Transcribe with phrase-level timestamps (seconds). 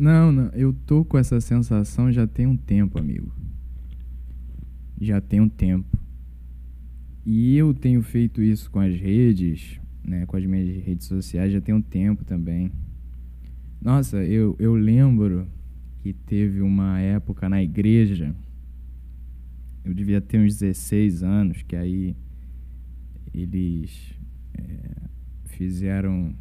[0.00, 3.30] Não, não, eu tô com essa sensação já tem um tempo, amigo.
[4.98, 5.94] Já tem um tempo.
[7.26, 11.60] E eu tenho feito isso com as redes, né, com as minhas redes sociais já
[11.60, 12.72] tem um tempo também.
[13.78, 15.46] Nossa, eu, eu lembro
[15.98, 18.34] que teve uma época na igreja,
[19.84, 22.16] eu devia ter uns 16 anos, que aí
[23.34, 24.14] eles
[24.54, 24.96] é,
[25.44, 26.34] fizeram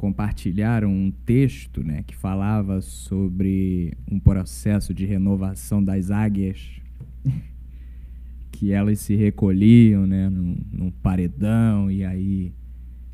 [0.00, 6.80] compartilharam um texto né, que falava sobre um processo de renovação das águias,
[8.50, 12.50] que elas se recolhiam né, num, num paredão e aí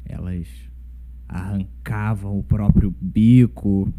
[0.05, 0.47] elas
[1.29, 3.93] arrancavam o próprio bico,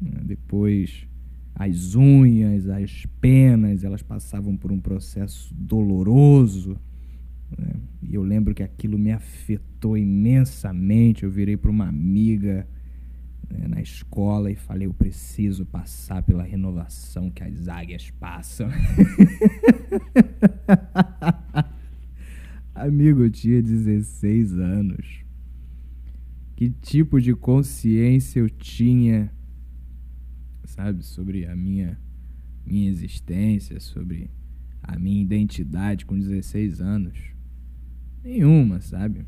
[0.00, 1.08] né, depois
[1.56, 6.76] as unhas, as penas, elas passavam por um processo doloroso
[7.58, 7.74] né?
[8.02, 11.24] E eu lembro que aquilo me afetou imensamente.
[11.24, 12.66] Eu virei para uma amiga
[13.48, 18.68] né, na escola e falei: eu preciso passar pela renovação que as águias passam.
[22.74, 25.20] Amigo, eu tinha 16 anos.
[26.56, 29.32] Que tipo de consciência eu tinha,
[30.64, 31.98] sabe, sobre a minha
[32.64, 34.30] minha existência, sobre
[34.82, 37.18] a minha identidade com 16 anos?
[38.22, 39.26] Nenhuma, sabe?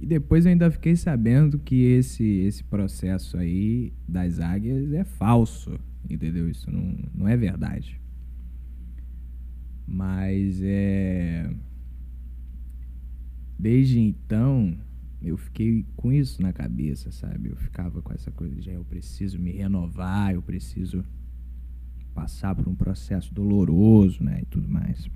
[0.00, 5.78] E depois eu ainda fiquei sabendo que esse, esse processo aí das águias é falso,
[6.08, 6.48] entendeu?
[6.48, 8.00] Isso não, não é verdade.
[9.86, 11.50] Mas é.
[13.58, 14.74] Desde então,
[15.20, 17.50] eu fiquei com isso na cabeça, sabe?
[17.50, 21.04] Eu ficava com essa coisa de ah, eu preciso me renovar, eu preciso
[22.14, 24.40] passar por um processo doloroso, né?
[24.40, 25.10] E tudo mais.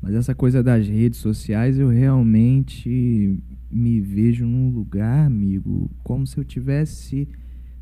[0.00, 3.38] Mas essa coisa das redes sociais, eu realmente
[3.70, 7.28] me vejo num lugar, amigo, como se eu tivesse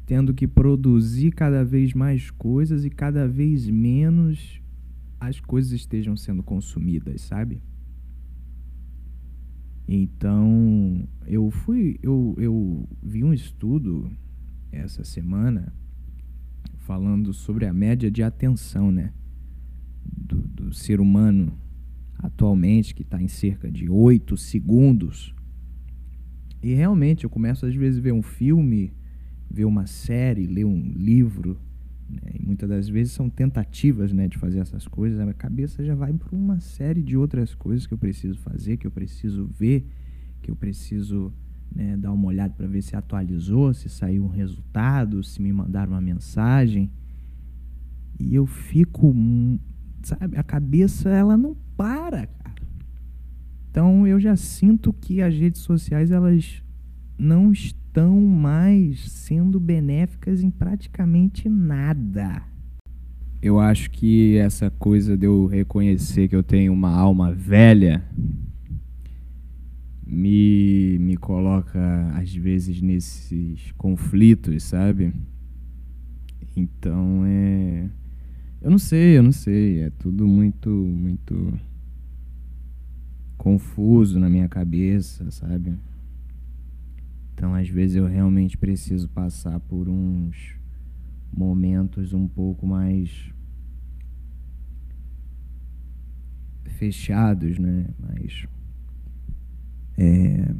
[0.04, 4.60] tendo que produzir cada vez mais coisas e cada vez menos
[5.20, 7.60] as coisas estejam sendo consumidas, sabe?
[9.86, 14.10] Então, eu fui, eu, eu vi um estudo
[14.72, 15.72] essa semana
[16.78, 19.12] falando sobre a média de atenção, né,
[20.04, 21.52] do, do ser humano
[22.18, 25.34] atualmente, que está em cerca de 8 segundos.
[26.62, 28.92] E realmente eu começo às vezes a ver um filme,
[29.48, 31.58] ver uma série, ler um livro,
[32.08, 32.32] né?
[32.34, 35.94] e muitas das vezes são tentativas né, de fazer essas coisas, a minha cabeça já
[35.94, 39.86] vai para uma série de outras coisas que eu preciso fazer, que eu preciso ver,
[40.42, 41.32] que eu preciso
[41.72, 45.92] né, dar uma olhada para ver se atualizou, se saiu um resultado, se me mandaram
[45.92, 46.90] uma mensagem.
[48.18, 49.14] E eu fico
[50.02, 50.36] sabe?
[50.36, 52.62] A cabeça ela não para, cara.
[53.70, 56.60] Então eu já sinto que as redes sociais elas
[57.16, 62.42] não estão mais sendo benéficas em praticamente nada.
[63.40, 68.04] Eu acho que essa coisa de eu reconhecer que eu tenho uma alma velha
[70.04, 75.12] me, me coloca às vezes nesses conflitos, sabe?
[76.56, 77.88] Então é
[78.60, 79.82] eu não sei, eu não sei.
[79.82, 81.58] É tudo muito, muito
[83.36, 85.74] confuso na minha cabeça, sabe?
[87.34, 90.56] Então, às vezes, eu realmente preciso passar por uns
[91.32, 93.32] momentos um pouco mais
[96.78, 97.86] fechados, né?
[97.98, 98.46] Mas.
[99.96, 100.54] É.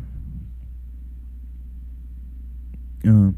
[3.06, 3.32] Ah.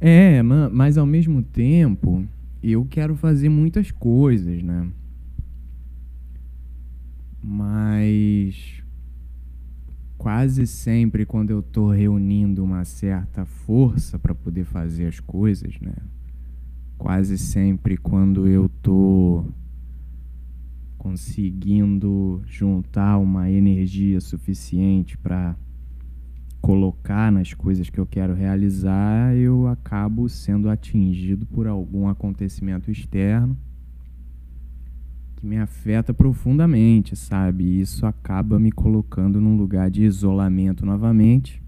[0.00, 0.42] É,
[0.72, 2.26] mas ao mesmo tempo,
[2.62, 4.88] eu quero fazer muitas coisas, né?
[7.42, 8.82] Mas
[10.16, 15.94] quase sempre quando eu tô reunindo uma certa força para poder fazer as coisas, né?
[16.96, 19.44] Quase sempre quando eu tô
[20.96, 25.54] conseguindo juntar uma energia suficiente para
[26.64, 33.54] colocar nas coisas que eu quero realizar, eu acabo sendo atingido por algum acontecimento externo
[35.36, 37.78] que me afeta profundamente, sabe?
[37.78, 41.62] Isso acaba me colocando num lugar de isolamento novamente.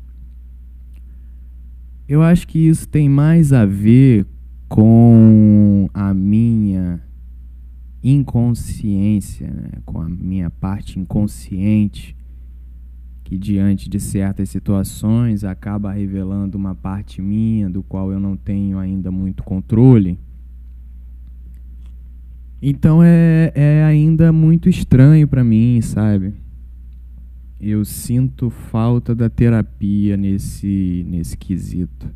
[2.09, 4.27] Eu acho que isso tem mais a ver
[4.67, 7.03] com a minha
[8.03, 9.69] inconsciência, né?
[9.85, 12.17] com a minha parte inconsciente
[13.27, 18.79] que diante de certas situações acaba revelando uma parte minha do qual eu não tenho
[18.79, 20.17] ainda muito controle.
[22.63, 26.35] Então é, é ainda muito estranho para mim, sabe?
[27.61, 32.09] eu sinto falta da terapia nesse, nesse quesito.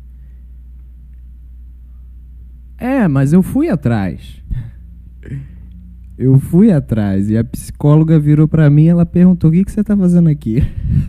[2.77, 4.41] É, mas eu fui atrás.
[6.17, 9.71] Eu fui atrás e a psicóloga virou para mim e ela perguntou: "O que que
[9.71, 10.61] você tá fazendo aqui?"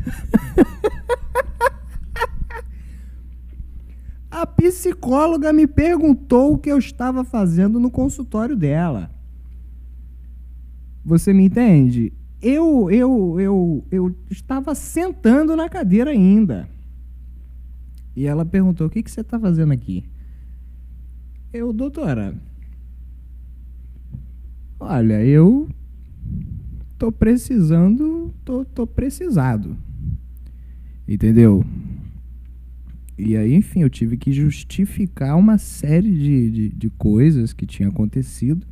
[4.30, 9.10] a psicóloga me perguntou o que eu estava fazendo no consultório dela.
[11.04, 12.12] Você me entende?
[12.40, 16.68] Eu, eu, eu, eu estava sentando na cadeira ainda.
[18.14, 20.04] E ela perguntou: O que, que você está fazendo aqui?
[21.52, 22.34] Eu, doutora.
[24.80, 25.68] Olha, eu
[26.98, 29.76] tô precisando, tô, tô precisado.
[31.12, 31.62] Entendeu?
[33.18, 37.90] E aí, enfim, eu tive que justificar uma série de, de, de coisas que tinha
[37.90, 38.66] acontecido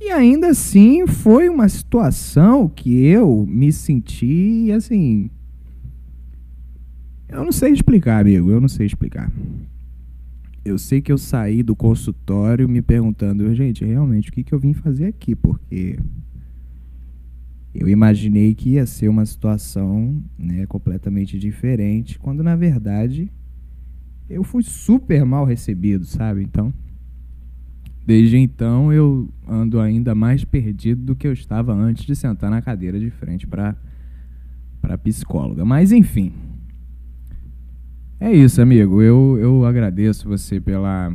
[0.00, 5.28] e ainda assim foi uma situação que eu me senti assim.
[7.28, 9.30] Eu não sei explicar, amigo, eu não sei explicar.
[10.64, 14.58] Eu sei que eu saí do consultório me perguntando, gente, realmente, o que, que eu
[14.58, 15.34] vim fazer aqui?
[15.34, 15.98] Porque
[17.74, 23.30] eu imaginei que ia ser uma situação né, completamente diferente, quando na verdade
[24.28, 26.42] eu fui super mal recebido, sabe?
[26.42, 26.72] Então.
[28.06, 32.62] Desde então eu ando ainda mais perdido do que eu estava antes de sentar na
[32.62, 33.76] cadeira de frente para
[34.80, 35.64] para psicóloga.
[35.64, 36.32] Mas enfim.
[38.18, 39.02] É isso, amigo.
[39.02, 41.14] Eu, eu agradeço você pela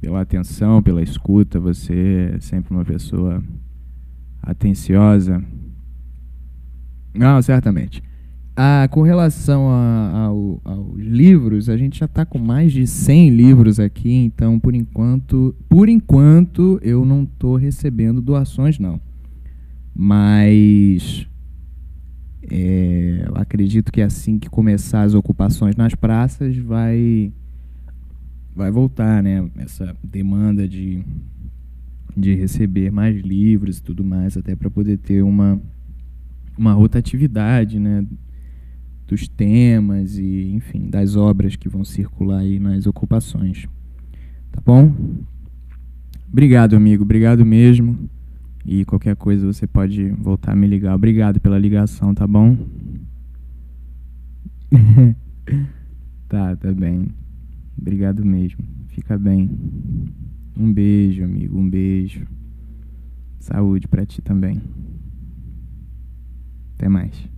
[0.00, 1.58] pela atenção, pela escuta.
[1.58, 3.42] Você é sempre uma pessoa
[4.46, 5.42] atenciosa.
[7.14, 8.02] Não, certamente.
[8.56, 13.30] Ah, com relação a, ao, aos livros, a gente já está com mais de 100
[13.30, 19.00] livros aqui, então por enquanto, por enquanto eu não estou recebendo doações não.
[19.92, 21.26] Mas
[22.50, 27.32] é, acredito que assim que começar as ocupações nas praças vai
[28.54, 29.44] vai voltar, né?
[29.56, 31.04] Essa demanda de
[32.16, 35.60] de receber mais livros e tudo mais, até para poder ter uma
[36.56, 38.06] uma rotatividade, né?
[39.06, 43.68] dos temas e, enfim, das obras que vão circular aí nas ocupações.
[44.50, 44.94] Tá bom?
[46.30, 47.02] Obrigado, amigo.
[47.04, 48.08] Obrigado mesmo.
[48.64, 50.94] E qualquer coisa você pode voltar a me ligar.
[50.94, 52.56] Obrigado pela ligação, tá bom?
[56.28, 57.08] tá, tá bem.
[57.78, 58.64] Obrigado mesmo.
[58.88, 59.50] Fica bem.
[60.56, 61.58] Um beijo, amigo.
[61.58, 62.26] Um beijo.
[63.40, 64.60] Saúde para ti também.
[66.74, 67.33] Até mais.